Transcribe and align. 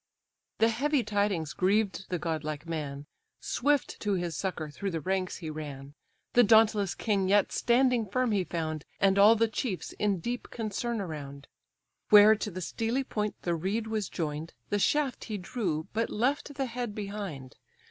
The 0.57 0.69
heavy 0.69 1.03
tidings 1.03 1.53
grieved 1.53 2.09
the 2.09 2.17
godlike 2.17 2.65
man: 2.67 3.05
Swift 3.39 3.99
to 3.99 4.13
his 4.13 4.35
succour 4.35 4.71
through 4.71 4.89
the 4.89 4.99
ranks 4.99 5.37
he 5.37 5.49
ran. 5.51 5.93
The 6.33 6.41
dauntless 6.41 6.95
king 6.95 7.29
yet 7.29 7.51
standing 7.51 8.07
firm 8.09 8.31
he 8.31 8.43
found, 8.43 8.83
And 8.99 9.19
all 9.19 9.35
the 9.35 9.47
chiefs 9.47 9.91
in 9.99 10.19
deep 10.19 10.49
concern 10.49 11.01
around. 11.01 11.45
Where 12.09 12.33
to 12.35 12.49
the 12.49 12.61
steely 12.61 13.03
point 13.03 13.35
the 13.43 13.53
reed 13.53 13.85
was 13.85 14.09
join'd, 14.09 14.55
The 14.71 14.79
shaft 14.79 15.25
he 15.25 15.37
drew, 15.37 15.87
but 15.93 16.09
left 16.09 16.55
the 16.55 16.65
head 16.65 16.95
behind. 16.95 17.57